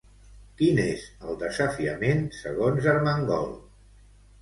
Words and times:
Quin 0.61 0.81
és 0.83 1.03
el 1.27 1.37
desafiament 1.45 2.25
segons 2.41 2.91
Armengol? 2.97 3.57